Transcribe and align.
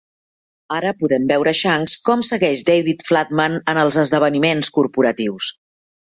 Ara 0.75 0.91
podem 1.01 1.25
veure 1.31 1.51
Shanks 1.59 1.91
com 2.09 2.23
segueix 2.29 2.63
David 2.69 3.03
Flatman 3.09 3.59
en 3.73 3.81
els 3.83 3.99
esdeveniments 4.05 4.71
corporatius. 4.79 5.51